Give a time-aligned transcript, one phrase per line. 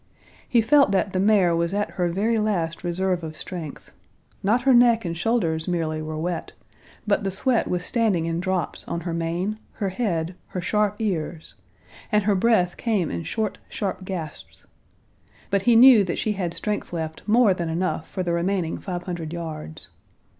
[0.49, 3.91] He felt that the mare was at her very last reserve of strength;
[4.41, 6.53] not her neck and shoulders merely were wet,
[7.05, 11.53] but the sweat was standing in drops on her mane, her head, her sharp ears,
[12.11, 14.65] and her breath came in short, sharp gasps.
[15.51, 19.03] But he knew that she had strength left more than enough for the remaining five
[19.03, 19.89] hundred yards.